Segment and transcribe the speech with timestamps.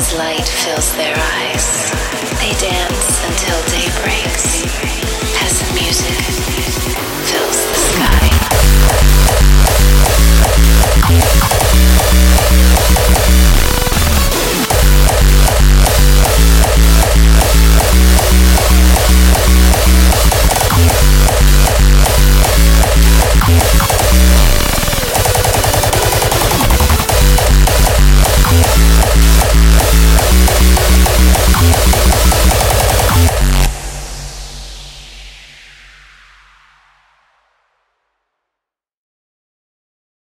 [0.00, 1.90] as light fills their eyes,
[2.40, 4.89] they dance until day breaks.